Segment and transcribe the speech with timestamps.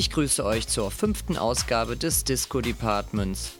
[0.00, 3.50] Ich grüße euch zur fünften Ausgabe des Disco Departments.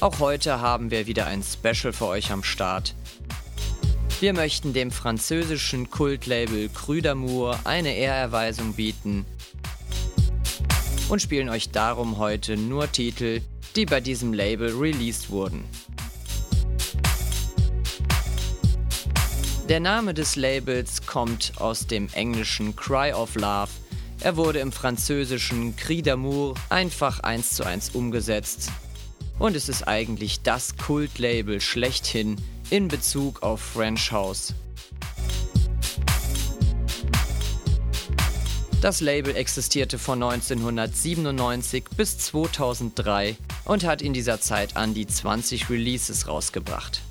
[0.00, 2.94] Auch heute haben wir wieder ein Special für euch am Start.
[4.20, 9.26] Wir möchten dem französischen Kultlabel Cru d'Amour eine Ehrerweisung bieten
[11.10, 13.42] und spielen euch darum heute nur Titel,
[13.76, 15.62] die bei diesem Label released wurden.
[19.68, 23.68] Der Name des Labels kommt aus dem englischen Cry of Love.
[24.24, 28.70] Er wurde im französischen Cri d'amour einfach eins zu eins umgesetzt.
[29.40, 32.36] Und es ist eigentlich das Kultlabel schlechthin
[32.70, 34.54] in Bezug auf French House.
[38.80, 45.68] Das Label existierte von 1997 bis 2003 und hat in dieser Zeit an die 20
[45.68, 47.01] Releases rausgebracht.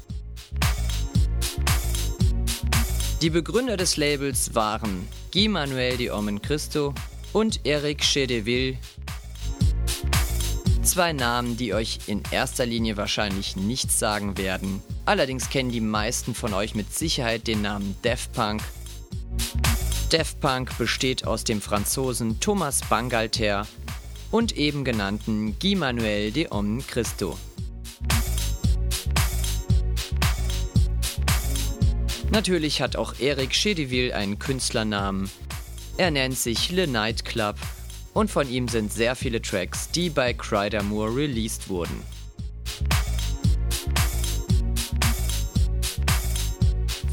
[3.21, 6.91] Die Begründer des Labels waren Guy Manuel de Omen Christo
[7.33, 8.79] und Eric Chedeville.
[10.81, 14.81] Zwei Namen, die euch in erster Linie wahrscheinlich nichts sagen werden.
[15.05, 18.63] Allerdings kennen die meisten von euch mit Sicherheit den Namen Daft Punk.
[20.09, 23.67] Daft Punk besteht aus dem Franzosen Thomas Bangalter
[24.31, 27.37] und eben genannten Guy Manuel de Omen Christo.
[32.31, 35.29] Natürlich hat auch Eric Chedeville einen Künstlernamen.
[35.97, 37.57] Er nennt sich Le Nightclub
[38.13, 42.01] und von ihm sind sehr viele Tracks, die bei Cry d'Amour released wurden.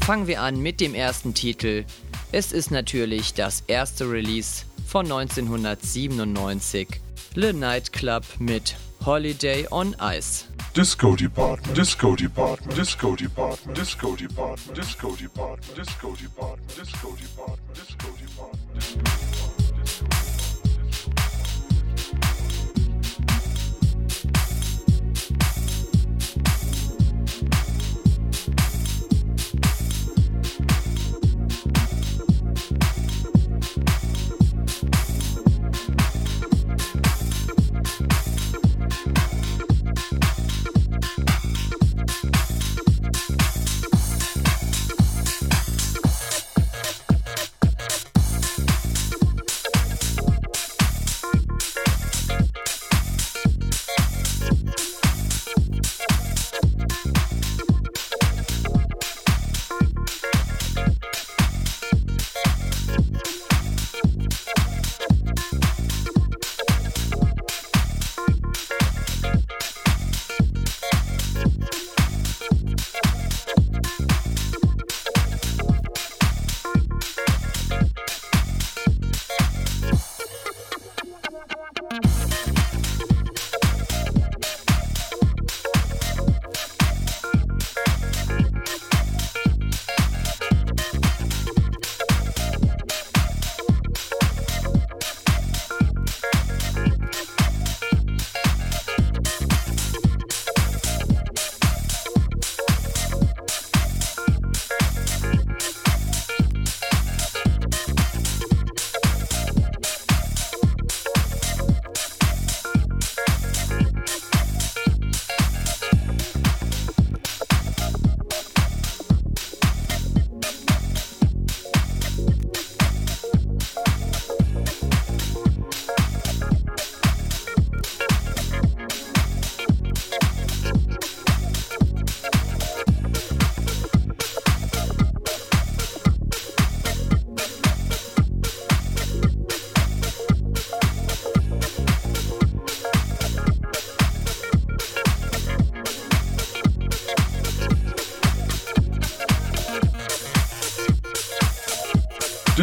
[0.05, 1.83] Fangen wir an mit dem ersten Titel.
[2.31, 6.87] Es ist natürlich das erste Release von 1997,
[7.35, 8.75] Le Nightclub mit
[9.05, 10.48] Holiday on Ice.
[10.73, 11.75] Disco Department.
[11.75, 12.75] Disco Department.
[12.75, 13.75] Disco Department.
[13.75, 14.75] Disco Department.
[14.75, 15.75] Disco Department.
[15.75, 16.75] Disco Department.
[16.75, 17.73] Disco Department.
[17.73, 19.18] Disco Department.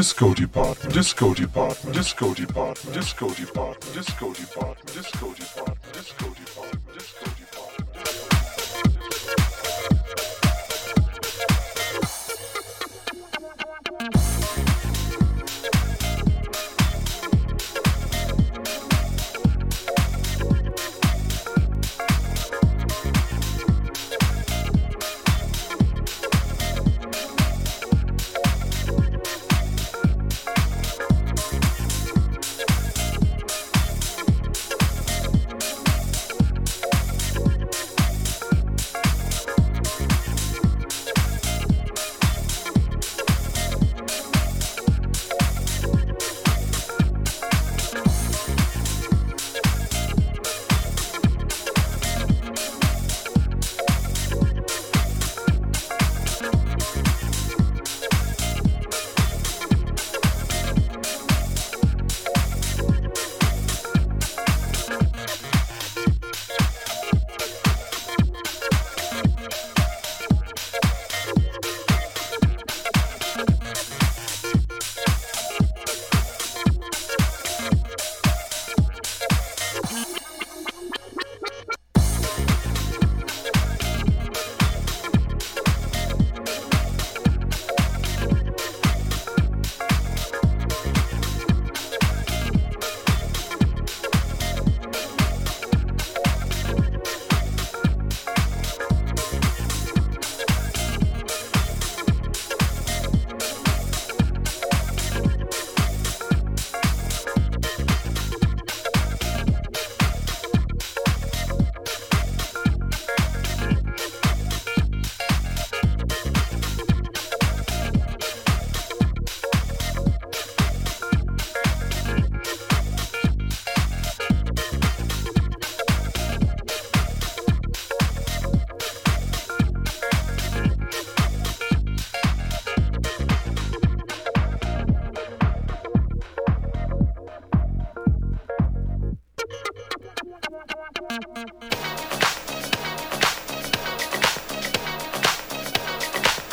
[0.06, 6.45] Disco Department, Disco Department, Disco Department, Disco Department, Disco Department, Disco Department, Disco Department,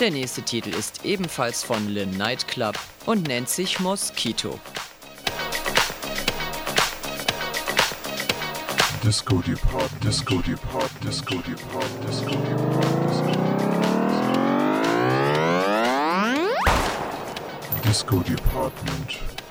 [0.04, 4.60] Der nächste Titel ist ebenfalls von Le Nightclub und nennt sich Mosquito.
[9.02, 13.40] Disco Department, Disco Department, Disco Department, Disco Department, Disco
[17.86, 17.86] Department.
[17.86, 19.43] Disco Department.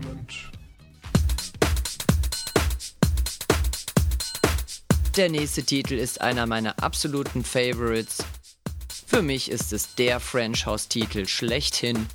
[0.00, 0.50] Department.
[5.16, 8.18] Der nächste Titel ist einer meiner absoluten Favorites.
[9.06, 12.06] Für mich ist es der French House Titel schlechthin.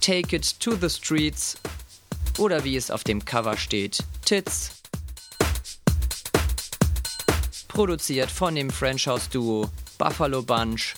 [0.00, 1.56] Take It to the Streets
[2.38, 4.72] oder wie es auf dem Cover steht, Tits.
[7.68, 10.94] Produziert von dem French House Duo Buffalo Bunch.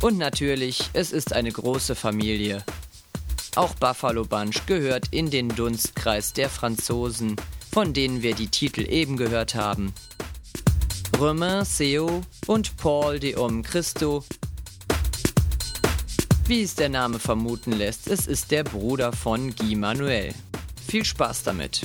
[0.00, 2.64] Und natürlich, es ist eine große Familie.
[3.54, 7.36] Auch Buffalo Bunch gehört in den Dunstkreis der Franzosen,
[7.70, 9.92] von denen wir die Titel eben gehört haben.
[11.18, 14.24] Romain Seo und Paul de Homme Christo.
[16.46, 20.34] Wie es der Name vermuten lässt, es ist der Bruder von Guy Manuel.
[20.86, 21.82] Viel Spaß damit!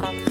[0.00, 0.27] Bye.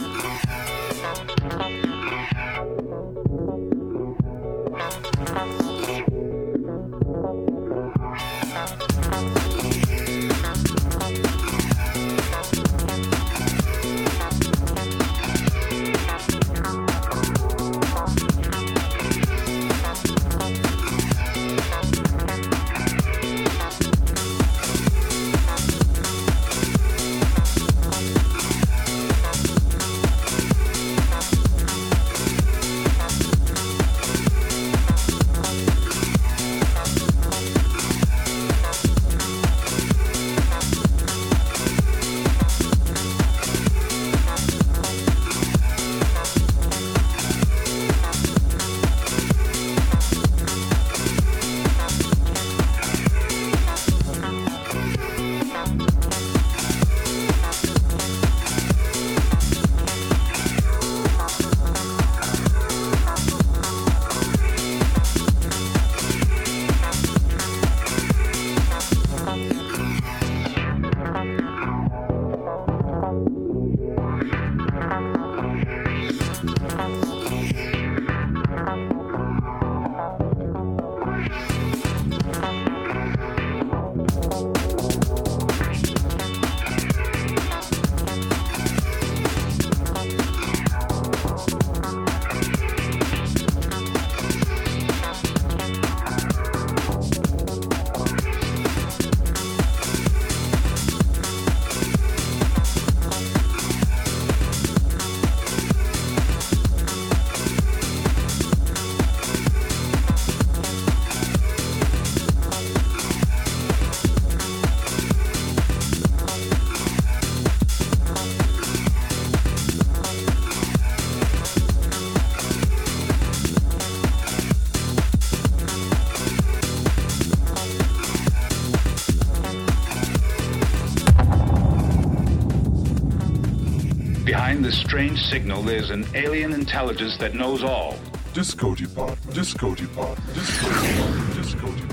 [134.97, 137.99] Strange signal, there's an alien intelligence that knows all.
[138.33, 139.31] Disco Department.
[139.31, 140.33] Disco Department.
[140.33, 141.35] Disco Department.
[141.35, 141.86] Disco Department.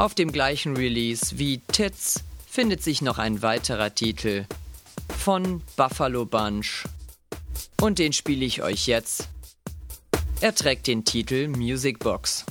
[0.00, 4.46] Auf dem gleichen Release wie Tits findet sich noch ein weiterer Titel
[5.18, 6.86] von Buffalo Bunch.
[7.82, 9.28] Und den spiele ich euch jetzt.
[10.40, 12.46] Er trägt den Titel Music Box.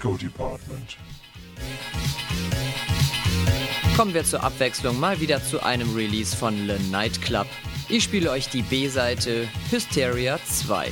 [0.00, 0.96] Disco Department.
[3.96, 7.46] Kommen wir zur Abwechslung mal wieder zu einem Release von Le Nightclub.
[7.90, 10.90] Ich spiele euch die B-Seite Hysteria 2.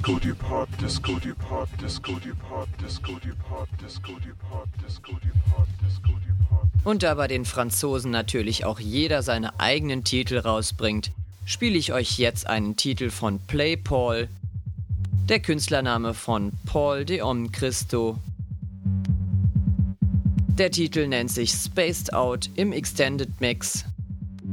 [0.00, 6.68] Disco Depart, Disco Depart, Disco Depart, Disco Depart, Disco Depart, Disco Depart, Disco Depart.
[6.84, 11.10] Und da bei den Franzosen natürlich auch jeder seine eigenen Titel rausbringt,
[11.44, 14.28] spiele ich euch jetzt einen Titel von Play Paul,
[15.28, 17.20] der Künstlername von Paul de
[17.52, 18.16] Christo.
[20.48, 23.84] Der Titel nennt sich Spaced Out im Extended Mix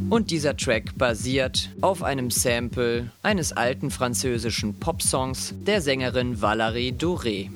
[0.10, 7.50] und dieser Track basiert auf einem Sample eines alten französischen Popsongs der Sängerin Valérie Doré.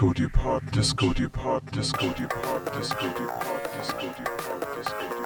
[0.00, 5.19] Disco Depart, Disco Depart, Disco Depart, Disco Depart, Disco Depart, Disco Depart.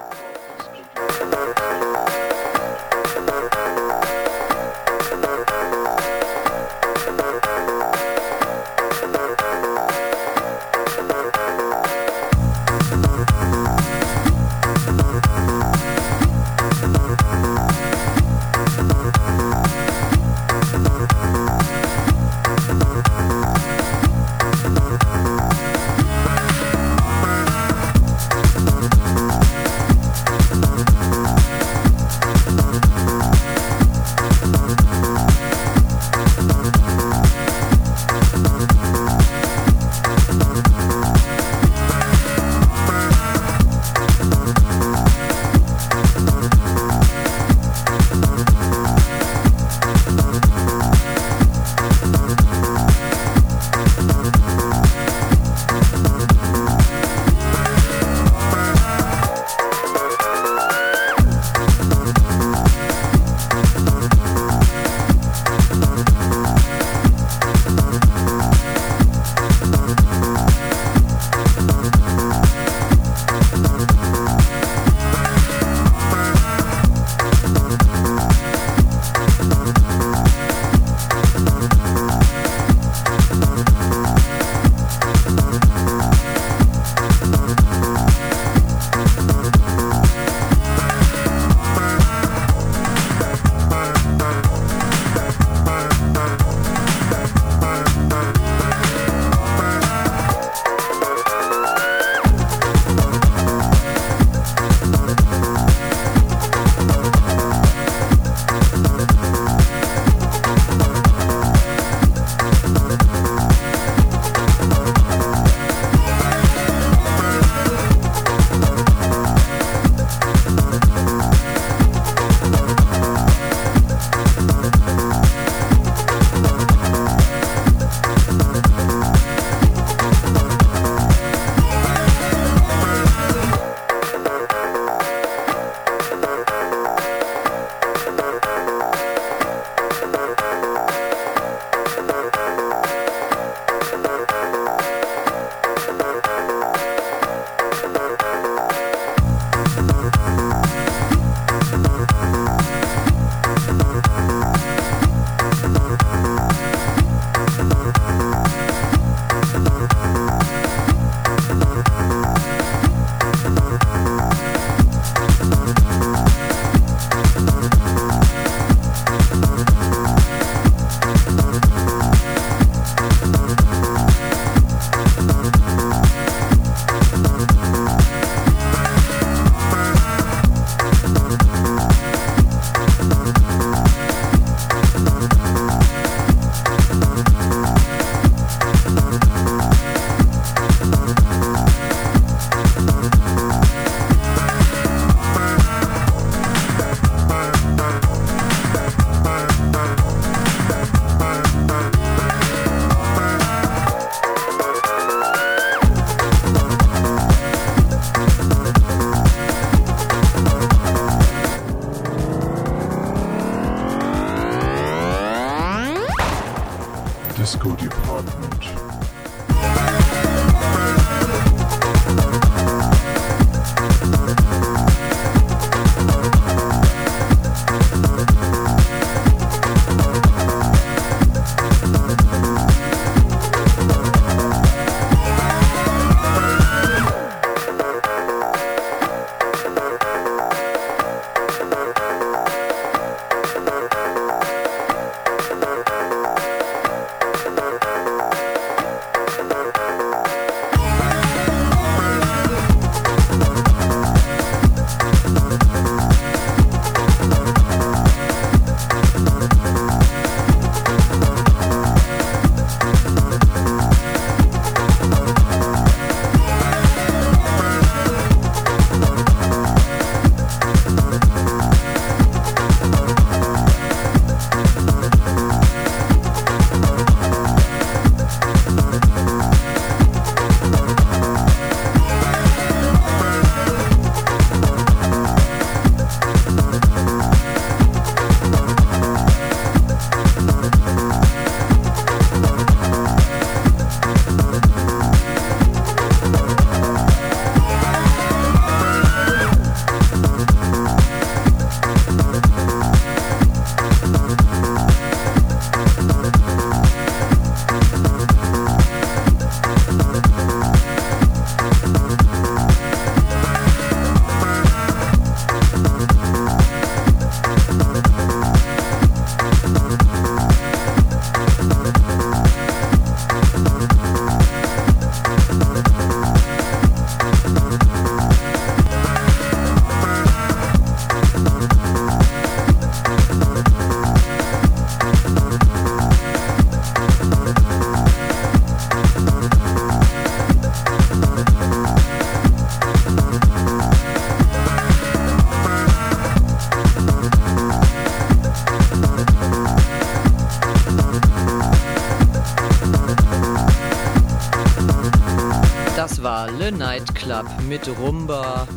[356.65, 358.67] Das war Le Night Club mit Rumba.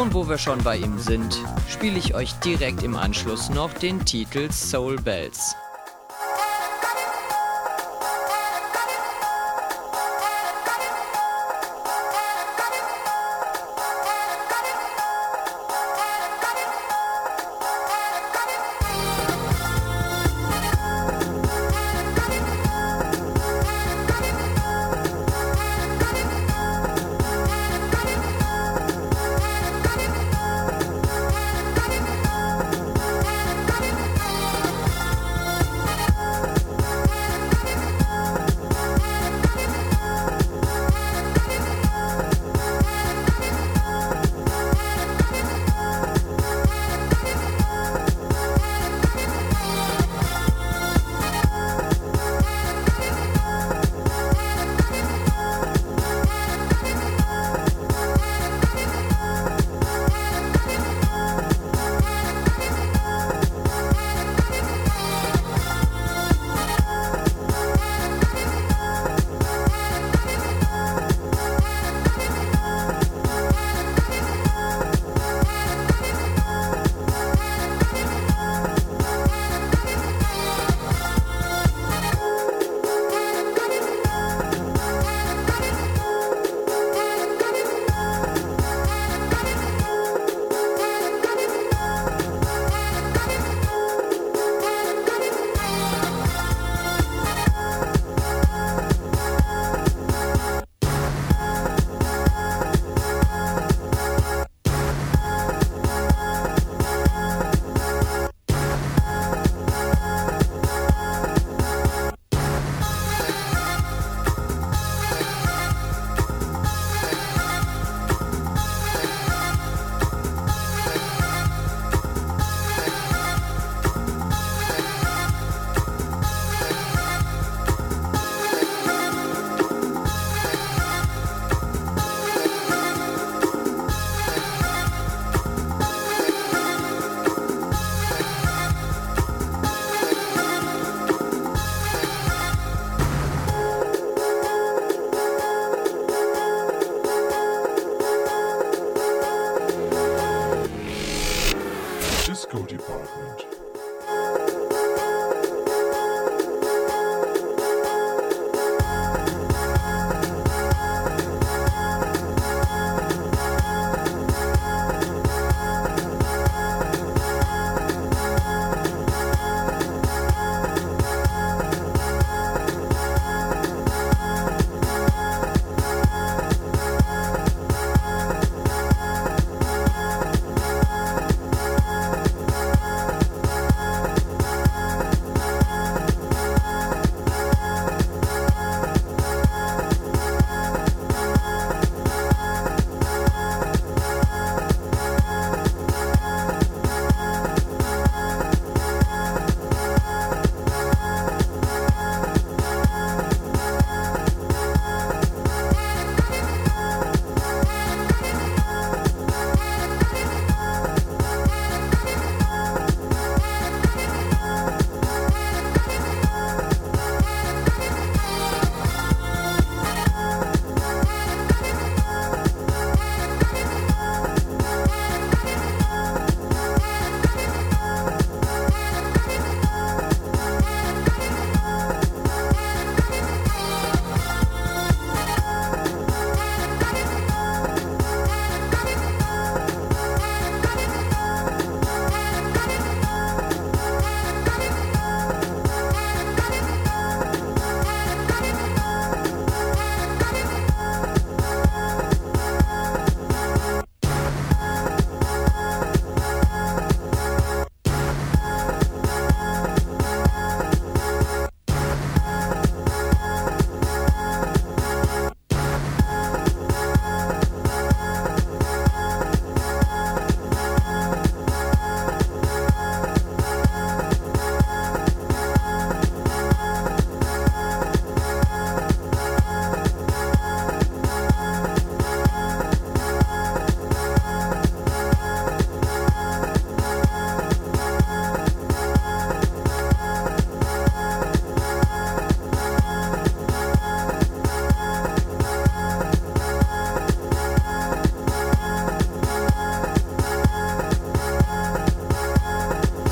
[0.00, 1.36] Und wo wir schon bei ihm sind,
[1.68, 5.56] spiele ich euch direkt im Anschluss noch den Titel Soul Bells.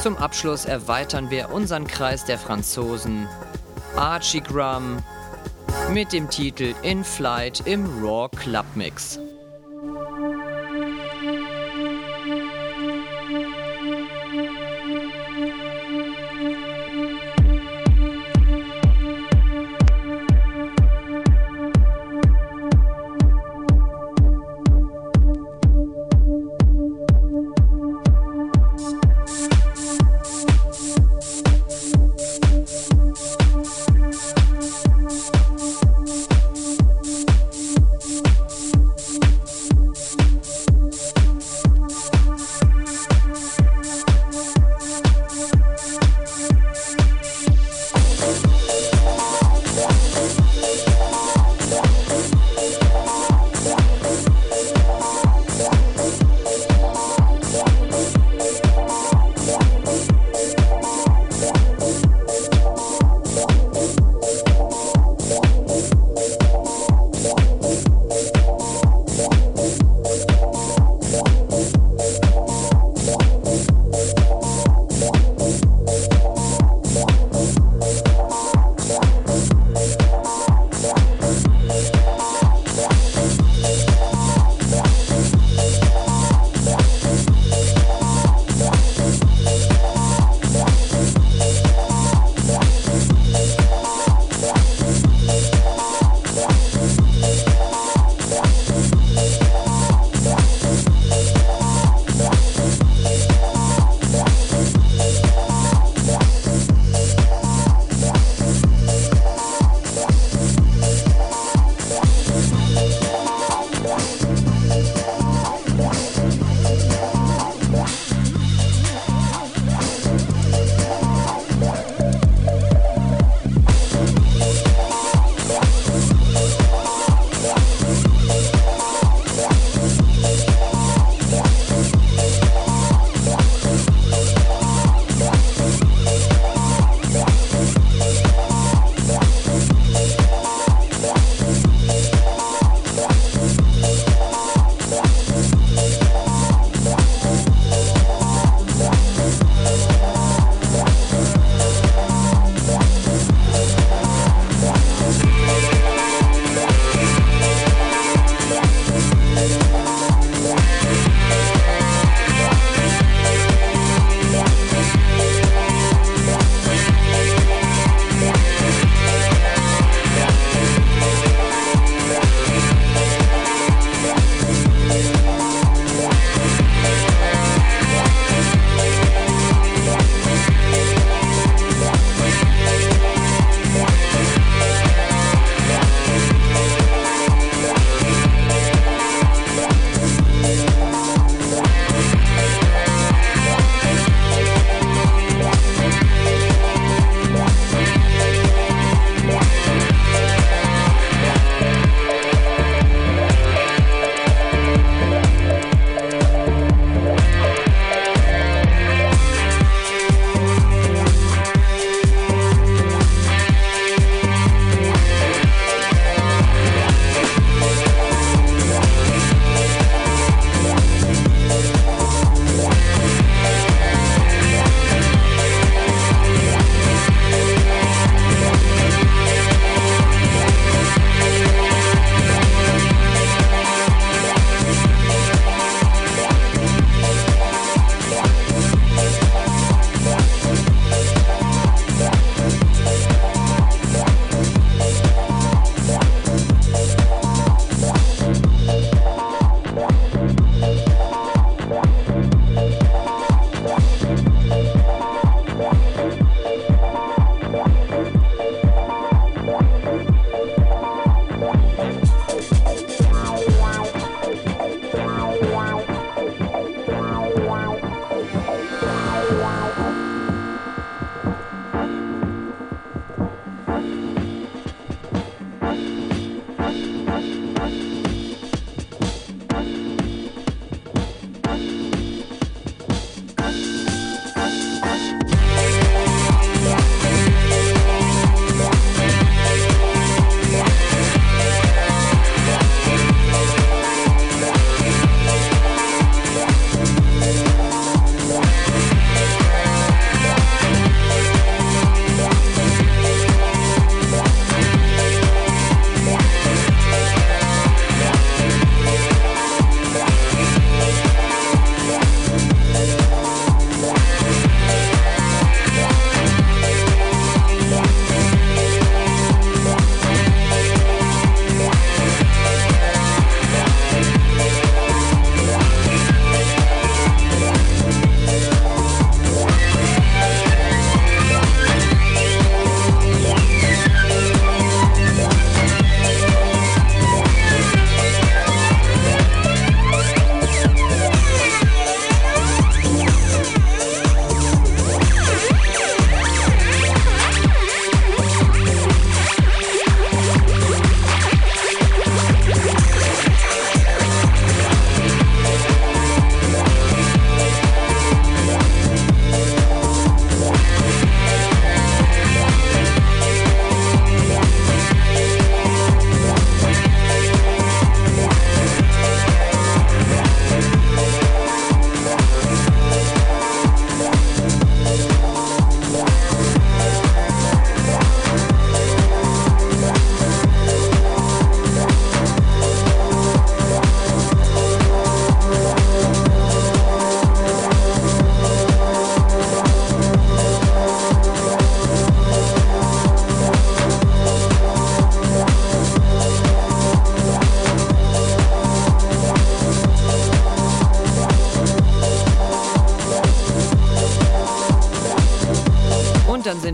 [0.07, 3.27] Zum Abschluss erweitern wir unseren Kreis der Franzosen
[3.97, 4.99] Archie Grum
[5.93, 9.19] mit dem Titel In Flight im Raw Club Mix.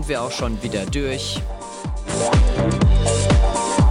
[0.03, 1.39] Sind wir auch schon wieder durch.